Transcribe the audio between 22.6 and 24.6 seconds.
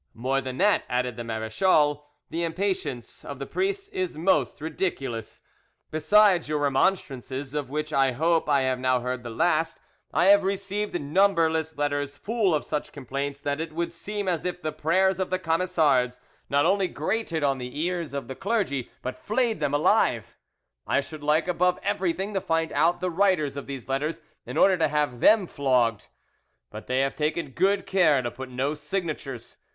out the writers of these letters, in